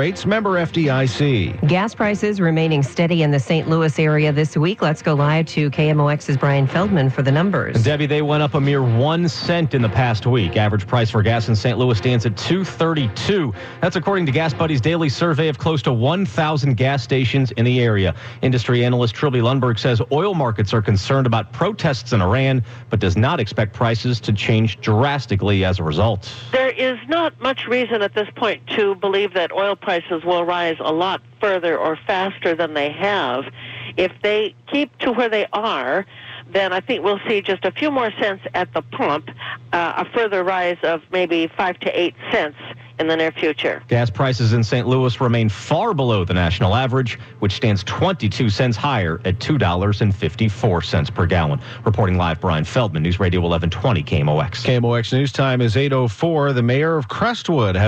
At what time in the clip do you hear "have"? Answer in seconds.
32.92-33.44